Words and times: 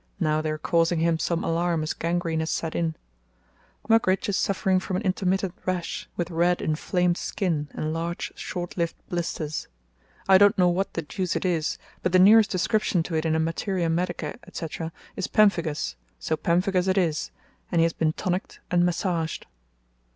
Now 0.19 0.41
they 0.41 0.49
are 0.49 0.57
causing 0.57 0.97
him 0.97 1.19
some 1.19 1.43
alarm 1.43 1.83
as 1.83 1.93
gangrene 1.93 2.39
has 2.39 2.49
set 2.49 2.73
in. 2.73 2.95
Mugridge 3.87 4.27
is 4.29 4.35
suffering 4.35 4.79
from 4.79 4.95
an 4.97 5.03
intermittent 5.03 5.53
rash, 5.63 6.09
with 6.17 6.31
red, 6.31 6.59
inflamed 6.59 7.17
skin 7.17 7.67
and 7.73 7.93
large, 7.93 8.31
short 8.35 8.75
lived 8.77 8.95
blisters. 9.09 9.67
I 10.27 10.39
don't 10.39 10.57
know 10.57 10.69
what 10.69 10.95
the 10.95 11.03
deuce 11.03 11.35
it 11.35 11.45
is, 11.45 11.77
but 12.01 12.13
the 12.13 12.17
nearest 12.17 12.49
description 12.49 13.03
to 13.03 13.15
it 13.15 13.25
in 13.27 13.35
a 13.35 13.39
'Materia 13.39 13.91
Medica,' 13.91 14.39
etc., 14.47 14.91
is 15.15 15.27
pemphigus, 15.27 15.95
so 16.17 16.35
pemphigus 16.35 16.87
it 16.87 16.97
is, 16.97 17.29
and 17.71 17.77
he 17.79 17.83
has 17.83 17.93
been 17.93 18.13
'tonic 18.13 18.43
ed' 18.53 18.57
and 18.71 18.83
massaged. 18.83 19.45